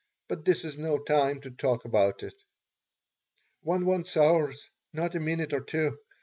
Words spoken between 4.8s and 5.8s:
not a minute or